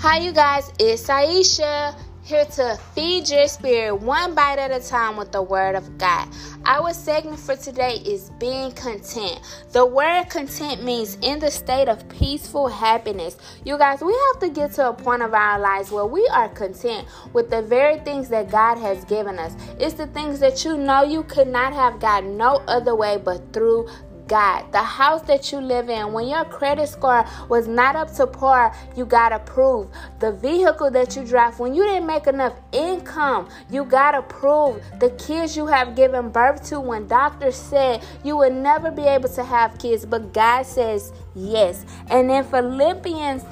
Hi, 0.00 0.16
you 0.16 0.32
guys. 0.32 0.72
It's 0.78 1.06
Aisha 1.08 1.94
here 2.22 2.46
to 2.46 2.78
feed 2.94 3.28
your 3.28 3.46
spirit 3.48 3.96
one 3.96 4.34
bite 4.34 4.58
at 4.58 4.70
a 4.70 4.80
time 4.80 5.18
with 5.18 5.30
the 5.30 5.42
Word 5.42 5.74
of 5.74 5.98
God. 5.98 6.26
Our 6.64 6.94
segment 6.94 7.38
for 7.38 7.54
today 7.54 7.96
is 7.96 8.30
being 8.40 8.72
content. 8.72 9.40
The 9.72 9.84
word 9.84 10.30
content 10.30 10.84
means 10.84 11.18
in 11.20 11.38
the 11.38 11.50
state 11.50 11.88
of 11.88 12.08
peaceful 12.08 12.68
happiness. 12.68 13.36
You 13.66 13.76
guys, 13.76 14.00
we 14.00 14.12
have 14.12 14.40
to 14.40 14.48
get 14.48 14.72
to 14.74 14.88
a 14.88 14.94
point 14.94 15.20
of 15.20 15.34
our 15.34 15.58
lives 15.58 15.90
where 15.90 16.06
we 16.06 16.26
are 16.32 16.48
content 16.48 17.06
with 17.34 17.50
the 17.50 17.60
very 17.60 17.98
things 17.98 18.30
that 18.30 18.50
God 18.50 18.78
has 18.78 19.04
given 19.04 19.38
us. 19.38 19.54
It's 19.78 19.94
the 19.94 20.06
things 20.06 20.40
that 20.40 20.64
you 20.64 20.78
know 20.78 21.02
you 21.02 21.24
could 21.24 21.48
not 21.48 21.74
have 21.74 22.00
gotten 22.00 22.38
no 22.38 22.62
other 22.68 22.94
way 22.94 23.18
but 23.22 23.52
through 23.52 23.86
God. 24.30 24.70
The 24.70 24.78
house 24.78 25.22
that 25.22 25.50
you 25.50 25.60
live 25.60 25.90
in, 25.90 26.12
when 26.12 26.28
your 26.28 26.44
credit 26.44 26.88
score 26.88 27.26
was 27.48 27.66
not 27.66 27.96
up 27.96 28.14
to 28.14 28.28
par, 28.28 28.72
you 28.96 29.04
got 29.04 29.32
approved. 29.32 29.92
The 30.20 30.30
vehicle 30.30 30.88
that 30.92 31.16
you 31.16 31.24
drive, 31.24 31.58
when 31.58 31.74
you 31.74 31.82
didn't 31.82 32.06
make 32.06 32.28
enough 32.28 32.54
income, 32.70 33.48
you 33.68 33.84
got 33.84 34.14
approved. 34.14 34.84
The 35.00 35.10
kids 35.10 35.56
you 35.56 35.66
have 35.66 35.96
given 35.96 36.30
birth 36.30 36.62
to, 36.68 36.78
when 36.78 37.08
doctors 37.08 37.56
said 37.56 38.04
you 38.22 38.36
would 38.36 38.52
never 38.52 38.92
be 38.92 39.02
able 39.02 39.28
to 39.30 39.42
have 39.42 39.76
kids, 39.80 40.06
but 40.06 40.32
God 40.32 40.64
says 40.64 41.12
yes. 41.34 41.84
And 42.08 42.30
in 42.30 42.44
Philippians 42.44 43.44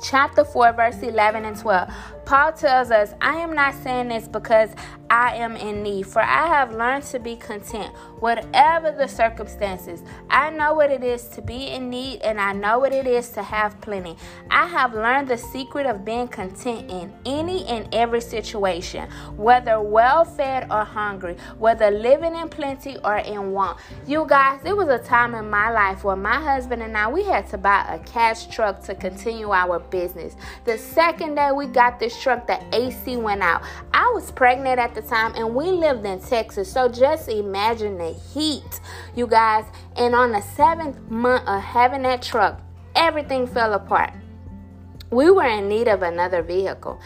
chapter 0.00 0.44
4, 0.44 0.74
verse 0.74 1.02
11 1.02 1.44
and 1.44 1.58
12, 1.58 1.92
Paul 2.26 2.52
tells 2.52 2.90
us, 2.90 3.14
I 3.20 3.36
am 3.36 3.54
not 3.54 3.72
saying 3.72 4.08
this 4.08 4.26
because 4.26 4.70
I 5.08 5.36
am 5.36 5.54
in 5.54 5.84
need, 5.84 6.08
for 6.08 6.20
I 6.20 6.48
have 6.48 6.74
learned 6.74 7.04
to 7.04 7.20
be 7.20 7.36
content, 7.36 7.94
whatever 8.18 8.90
the 8.90 9.06
circumstances. 9.06 10.02
I 10.28 10.50
know 10.50 10.74
what 10.74 10.90
it 10.90 11.04
is 11.04 11.28
to 11.28 11.42
be 11.42 11.68
in 11.68 11.88
need, 11.88 12.22
and 12.22 12.40
I 12.40 12.52
know 12.52 12.80
what 12.80 12.92
it 12.92 13.06
is 13.06 13.28
to 13.30 13.42
have 13.44 13.80
plenty. 13.80 14.16
I 14.50 14.66
have 14.66 14.92
learned 14.92 15.28
the 15.28 15.38
secret 15.38 15.86
of 15.86 16.04
being 16.04 16.26
content 16.26 16.90
in 16.90 17.12
any 17.24 17.64
and 17.66 17.88
every 17.94 18.20
situation, 18.20 19.08
whether 19.36 19.80
well 19.80 20.24
fed 20.24 20.66
or 20.68 20.84
hungry, 20.84 21.36
whether 21.58 21.92
living 21.92 22.34
in 22.34 22.48
plenty 22.48 22.96
or 23.04 23.18
in 23.18 23.52
want. 23.52 23.78
You 24.04 24.26
guys, 24.28 24.60
it 24.64 24.76
was 24.76 24.88
a 24.88 24.98
time 24.98 25.36
in 25.36 25.48
my 25.48 25.70
life 25.70 26.02
where 26.02 26.16
my 26.16 26.40
husband 26.40 26.82
and 26.82 26.96
I 26.96 27.08
we 27.08 27.22
had 27.22 27.48
to 27.50 27.58
buy 27.58 27.86
a 27.88 28.00
cash 28.00 28.48
truck 28.48 28.82
to 28.84 28.96
continue 28.96 29.52
our 29.52 29.78
business. 29.78 30.34
The 30.64 30.76
second 30.76 31.36
day 31.36 31.52
we 31.52 31.66
got 31.66 32.00
this 32.00 32.15
truck, 32.20 32.46
the 32.46 32.60
AC 32.74 33.16
went 33.16 33.42
out. 33.42 33.62
I 33.92 34.10
was 34.14 34.30
pregnant 34.30 34.78
at 34.78 34.94
the 34.94 35.02
time 35.02 35.32
and 35.34 35.54
we 35.54 35.70
lived 35.70 36.04
in 36.04 36.20
Texas. 36.20 36.70
So 36.72 36.88
just 36.88 37.28
imagine 37.28 37.98
the 37.98 38.12
heat, 38.12 38.80
you 39.14 39.26
guys. 39.26 39.64
And 39.96 40.14
on 40.14 40.32
the 40.32 40.40
seventh 40.40 40.98
month 41.10 41.46
of 41.46 41.62
having 41.62 42.02
that 42.02 42.22
truck, 42.22 42.60
everything 42.94 43.46
fell 43.46 43.74
apart. 43.74 44.12
We 45.10 45.30
were 45.30 45.46
in 45.46 45.68
need 45.68 45.88
of 45.88 46.02
another 46.02 46.42
vehicle. 46.42 47.00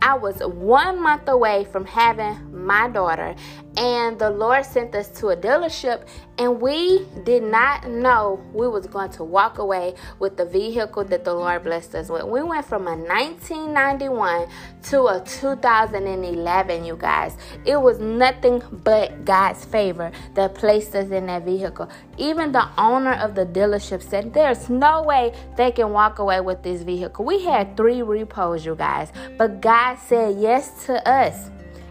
I 0.00 0.14
was 0.14 0.40
one 0.40 1.02
month 1.02 1.26
away 1.28 1.64
from 1.64 1.84
having 1.84 2.47
my 2.68 2.88
daughter, 2.88 3.34
and 3.78 4.18
the 4.18 4.30
Lord 4.30 4.64
sent 4.64 4.94
us 4.94 5.08
to 5.20 5.28
a 5.28 5.36
dealership, 5.36 6.06
and 6.36 6.60
we 6.60 7.06
did 7.24 7.42
not 7.42 7.88
know 7.88 8.40
we 8.52 8.68
was 8.68 8.86
going 8.86 9.10
to 9.12 9.24
walk 9.24 9.58
away 9.58 9.94
with 10.18 10.36
the 10.36 10.44
vehicle 10.44 11.04
that 11.04 11.24
the 11.24 11.32
Lord 11.32 11.64
blessed 11.64 11.94
us 11.94 12.10
with. 12.10 12.24
We 12.24 12.42
went 12.42 12.66
from 12.66 12.86
a 12.86 12.96
1991 12.96 14.48
to 14.90 15.06
a 15.06 15.20
2011, 15.24 16.84
you 16.84 16.96
guys. 16.96 17.36
It 17.64 17.80
was 17.80 17.98
nothing 17.98 18.62
but 18.84 19.24
God's 19.24 19.64
favor 19.64 20.12
that 20.34 20.54
placed 20.54 20.94
us 20.94 21.10
in 21.10 21.26
that 21.26 21.44
vehicle. 21.44 21.88
Even 22.18 22.52
the 22.52 22.68
owner 22.78 23.14
of 23.14 23.34
the 23.34 23.46
dealership 23.46 24.02
said 24.02 24.34
there's 24.34 24.68
no 24.68 25.02
way 25.02 25.32
they 25.56 25.70
can 25.70 25.92
walk 25.92 26.18
away 26.18 26.40
with 26.40 26.62
this 26.62 26.82
vehicle. 26.82 27.24
We 27.24 27.44
had 27.44 27.76
three 27.76 28.02
repos, 28.02 28.66
you 28.66 28.74
guys, 28.74 29.12
but 29.38 29.60
God 29.60 29.96
said 29.96 30.38
yes 30.38 30.84
to 30.86 31.08
us. 31.08 31.50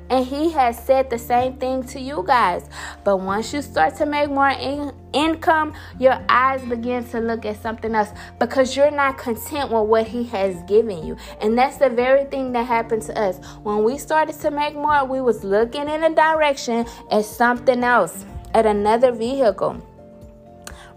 And 0.10 0.26
he 0.26 0.52
has 0.52 0.78
said 0.78 1.10
the 1.10 1.20
same 1.20 1.58
thing 1.58 1.84
to 1.88 2.00
you 2.00 2.24
guys. 2.26 2.70
But 3.04 3.18
once 3.18 3.54
you 3.54 3.62
start 3.62 3.96
to 3.98 4.06
make 4.06 4.30
more 4.30 4.50
in- 4.50 4.94
income, 5.14 5.74
your 6.00 6.20
eyes 6.30 6.64
begin 6.64 7.04
to 7.10 7.20
look 7.20 7.46
at 7.46 7.62
something 7.62 7.94
else 7.94 8.10
because 8.40 8.76
you're 8.76 8.92
not 8.92 9.18
content 9.18 9.72
with 9.72 9.88
what 9.88 10.08
he 10.08 10.24
has 10.26 10.62
given 10.64 11.06
you. 11.06 11.18
And 11.42 11.58
that's 11.58 11.78
the 11.78 11.90
very 11.90 12.26
thing 12.26 12.54
that 12.54 12.66
happened 12.66 13.02
to 13.04 13.20
us. 13.20 13.40
When 13.64 13.84
we 13.84 13.98
started 13.98 14.40
to 14.40 14.52
make 14.52 14.76
more, 14.76 15.04
we 15.06 15.22
was 15.22 15.44
looking 15.44 15.90
in 15.90 16.04
a 16.04 16.14
direction 16.14 16.86
at 17.12 17.26
something 17.26 17.84
else, 17.84 18.26
at 18.54 18.66
another 18.66 19.12
vehicle. 19.12 19.84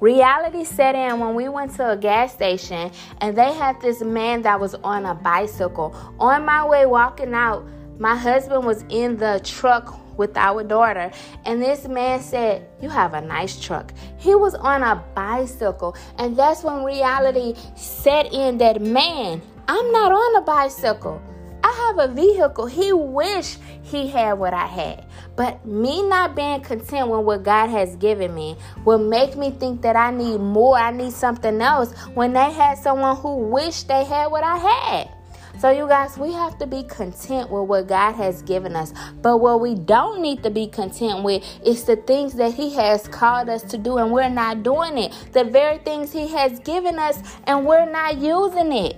Reality 0.00 0.64
set 0.64 0.94
in 0.94 1.20
when 1.20 1.34
we 1.34 1.50
went 1.50 1.74
to 1.76 1.90
a 1.90 1.96
gas 1.96 2.32
station 2.32 2.90
and 3.20 3.36
they 3.36 3.52
had 3.52 3.78
this 3.82 4.00
man 4.00 4.40
that 4.42 4.58
was 4.58 4.74
on 4.76 5.04
a 5.04 5.14
bicycle. 5.14 5.94
On 6.18 6.42
my 6.46 6.64
way 6.64 6.86
walking 6.86 7.34
out, 7.34 7.68
my 8.00 8.16
husband 8.16 8.64
was 8.64 8.82
in 8.88 9.18
the 9.18 9.42
truck 9.44 9.94
with 10.16 10.34
our 10.36 10.64
daughter, 10.64 11.10
and 11.44 11.62
this 11.62 11.86
man 11.86 12.20
said, 12.20 12.66
You 12.80 12.88
have 12.88 13.12
a 13.12 13.20
nice 13.20 13.60
truck. 13.60 13.92
He 14.16 14.34
was 14.34 14.54
on 14.54 14.82
a 14.82 15.04
bicycle, 15.14 15.94
and 16.16 16.34
that's 16.34 16.64
when 16.64 16.82
reality 16.82 17.54
set 17.76 18.32
in 18.32 18.56
that 18.58 18.80
man, 18.80 19.42
I'm 19.68 19.92
not 19.92 20.12
on 20.12 20.36
a 20.36 20.40
bicycle. 20.40 21.20
I 21.62 21.94
have 21.94 22.10
a 22.10 22.12
vehicle. 22.12 22.66
He 22.66 22.90
wished 22.90 23.58
he 23.82 24.08
had 24.08 24.32
what 24.34 24.54
I 24.54 24.66
had. 24.66 25.04
But 25.36 25.64
me 25.66 26.02
not 26.02 26.34
being 26.34 26.62
content 26.62 27.08
with 27.08 27.20
what 27.20 27.42
God 27.42 27.68
has 27.68 27.96
given 27.96 28.34
me 28.34 28.56
will 28.86 28.98
make 28.98 29.36
me 29.36 29.50
think 29.50 29.82
that 29.82 29.94
I 29.94 30.10
need 30.10 30.38
more. 30.38 30.78
I 30.78 30.90
need 30.90 31.12
something 31.12 31.60
else 31.60 31.92
when 32.14 32.32
they 32.32 32.50
had 32.50 32.78
someone 32.78 33.16
who 33.16 33.36
wished 33.36 33.88
they 33.88 34.04
had 34.04 34.28
what 34.28 34.42
I 34.42 34.56
had. 34.56 35.10
So, 35.60 35.70
you 35.70 35.86
guys, 35.86 36.16
we 36.16 36.32
have 36.32 36.56
to 36.60 36.66
be 36.66 36.84
content 36.84 37.50
with 37.50 37.68
what 37.68 37.86
God 37.86 38.14
has 38.14 38.40
given 38.40 38.74
us. 38.74 38.94
But 39.20 39.42
what 39.42 39.60
we 39.60 39.74
don't 39.74 40.22
need 40.22 40.42
to 40.42 40.48
be 40.48 40.66
content 40.66 41.22
with 41.22 41.44
is 41.62 41.84
the 41.84 41.96
things 41.96 42.32
that 42.36 42.54
He 42.54 42.74
has 42.76 43.06
called 43.06 43.50
us 43.50 43.62
to 43.64 43.76
do, 43.76 43.98
and 43.98 44.10
we're 44.10 44.30
not 44.30 44.62
doing 44.62 44.96
it. 44.96 45.12
The 45.32 45.44
very 45.44 45.76
things 45.76 46.12
He 46.12 46.28
has 46.28 46.60
given 46.60 46.98
us, 46.98 47.20
and 47.44 47.66
we're 47.66 47.84
not 47.84 48.16
using 48.16 48.72
it. 48.72 48.96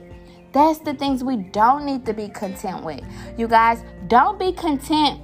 That's 0.53 0.78
the 0.78 0.95
things 0.95 1.25
we 1.25 1.39
don't 1.39 1.84
need 1.84 2.06
to 2.06 2.12
be 2.12 2.28
content 2.28 2.84
with. 2.84 3.01
You 3.37 3.49
guys, 3.49 3.83
don't 4.06 4.39
be 4.39 4.53
content 4.53 5.21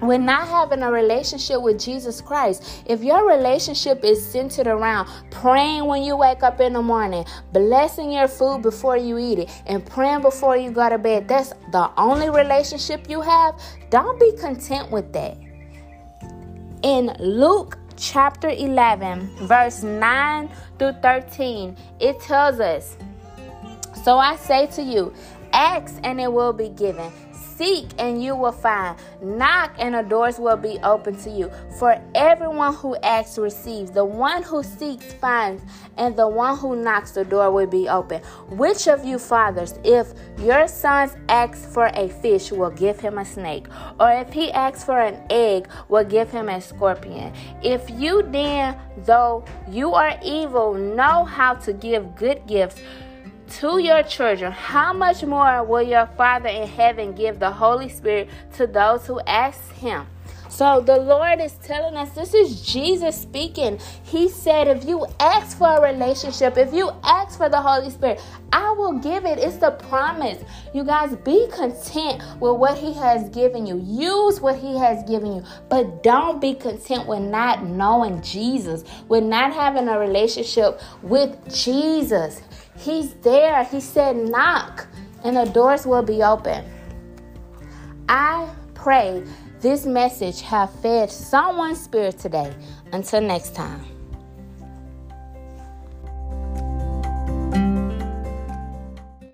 we're 0.00 0.18
not 0.18 0.48
having 0.48 0.82
a 0.82 0.90
relationship 0.90 1.60
with 1.60 1.80
Jesus 1.80 2.20
Christ. 2.20 2.82
If 2.86 3.02
your 3.02 3.28
relationship 3.28 4.04
is 4.04 4.24
centered 4.24 4.66
around 4.66 5.08
praying 5.30 5.84
when 5.86 6.02
you 6.02 6.16
wake 6.16 6.42
up 6.42 6.60
in 6.60 6.72
the 6.72 6.82
morning, 6.82 7.24
blessing 7.52 8.12
your 8.12 8.28
food 8.28 8.62
before 8.62 8.96
you 8.96 9.18
eat 9.18 9.40
it, 9.40 9.50
and 9.66 9.84
praying 9.84 10.22
before 10.22 10.56
you 10.56 10.70
go 10.70 10.88
to 10.88 10.98
bed, 10.98 11.28
that's 11.28 11.50
the 11.72 11.90
only 11.96 12.30
relationship 12.30 13.08
you 13.08 13.20
have, 13.20 13.60
don't 13.90 14.18
be 14.20 14.32
content 14.38 14.90
with 14.90 15.12
that. 15.12 15.36
In 16.82 17.14
Luke 17.18 17.78
chapter 17.96 18.50
11, 18.50 19.46
verse 19.46 19.82
9 19.82 20.50
through 20.78 20.92
13, 21.02 21.76
it 21.98 22.20
tells 22.20 22.60
us, 22.60 22.96
So 24.04 24.18
I 24.18 24.36
say 24.36 24.66
to 24.68 24.82
you, 24.82 25.12
ask 25.52 25.98
and 26.04 26.20
it 26.20 26.32
will 26.32 26.52
be 26.52 26.68
given 26.68 27.10
Seek 27.58 27.88
and 27.98 28.22
you 28.22 28.36
will 28.36 28.52
find. 28.52 28.96
Knock 29.20 29.74
and 29.80 29.96
the 29.96 30.02
doors 30.02 30.38
will 30.38 30.56
be 30.56 30.78
open 30.84 31.16
to 31.22 31.30
you. 31.30 31.50
For 31.76 32.00
everyone 32.14 32.72
who 32.72 32.94
asks 32.98 33.36
receives. 33.36 33.90
The 33.90 34.04
one 34.04 34.44
who 34.44 34.62
seeks 34.62 35.12
finds. 35.14 35.64
And 35.96 36.16
the 36.16 36.28
one 36.28 36.56
who 36.56 36.76
knocks, 36.76 37.10
the 37.10 37.24
door 37.24 37.50
will 37.50 37.66
be 37.66 37.88
open. 37.88 38.22
Which 38.50 38.86
of 38.86 39.04
you 39.04 39.18
fathers, 39.18 39.74
if 39.82 40.12
your 40.38 40.68
sons 40.68 41.16
ask 41.28 41.68
for 41.68 41.86
a 41.94 42.08
fish, 42.08 42.52
will 42.52 42.70
give 42.70 43.00
him 43.00 43.18
a 43.18 43.24
snake? 43.24 43.66
Or 43.98 44.12
if 44.12 44.32
he 44.32 44.52
asks 44.52 44.84
for 44.84 45.00
an 45.00 45.20
egg, 45.28 45.68
will 45.88 46.04
give 46.04 46.30
him 46.30 46.48
a 46.48 46.60
scorpion? 46.60 47.32
If 47.60 47.90
you 47.90 48.22
then, 48.22 48.78
though 48.98 49.44
you 49.68 49.94
are 49.94 50.16
evil, 50.24 50.74
know 50.74 51.24
how 51.24 51.54
to 51.54 51.72
give 51.72 52.14
good 52.14 52.46
gifts, 52.46 52.80
to 53.50 53.78
your 53.78 54.02
children, 54.02 54.52
how 54.52 54.92
much 54.92 55.24
more 55.24 55.64
will 55.64 55.82
your 55.82 56.06
Father 56.16 56.48
in 56.48 56.68
heaven 56.68 57.14
give 57.14 57.38
the 57.38 57.50
Holy 57.50 57.88
Spirit 57.88 58.28
to 58.56 58.66
those 58.66 59.06
who 59.06 59.20
ask 59.20 59.72
Him? 59.72 60.06
So 60.48 60.80
the 60.80 60.96
Lord 60.96 61.40
is 61.40 61.52
telling 61.62 61.94
us 61.96 62.10
this 62.10 62.34
is 62.34 62.62
Jesus 62.62 63.20
speaking. 63.20 63.78
He 64.02 64.28
said, 64.28 64.66
if 64.66 64.84
you 64.84 65.06
ask 65.20 65.56
for 65.56 65.76
a 65.76 65.92
relationship, 65.92 66.56
if 66.56 66.72
you 66.72 66.90
ask 67.04 67.36
for 67.36 67.48
the 67.48 67.60
Holy 67.60 67.90
Spirit, 67.90 68.20
I 68.52 68.72
will 68.72 68.98
give 68.98 69.24
it. 69.24 69.38
It's 69.38 69.58
the 69.58 69.72
promise. 69.72 70.42
You 70.74 70.84
guys 70.84 71.14
be 71.16 71.46
content 71.52 72.22
with 72.40 72.56
what 72.56 72.78
He 72.78 72.94
has 72.94 73.28
given 73.28 73.66
you. 73.66 73.78
Use 73.78 74.40
what 74.40 74.56
He 74.56 74.76
has 74.78 75.08
given 75.08 75.36
you, 75.36 75.44
but 75.68 76.02
don't 76.02 76.40
be 76.40 76.54
content 76.54 77.06
with 77.06 77.20
not 77.20 77.64
knowing 77.64 78.22
Jesus, 78.22 78.84
with 79.08 79.24
not 79.24 79.52
having 79.52 79.86
a 79.86 79.98
relationship 79.98 80.80
with 81.02 81.54
Jesus. 81.54 82.42
He's 82.78 83.14
there. 83.14 83.64
He 83.64 83.80
said, 83.80 84.16
knock, 84.16 84.86
and 85.24 85.36
the 85.36 85.44
doors 85.44 85.86
will 85.86 86.02
be 86.02 86.22
open. 86.22 86.64
I 88.08 88.48
pray 88.74 89.24
this 89.60 89.84
message 89.84 90.40
have 90.42 90.72
fed 90.80 91.10
someone's 91.10 91.80
spirit 91.80 92.18
today. 92.18 92.54
Until 92.92 93.20
next 93.20 93.54
time. 93.54 93.97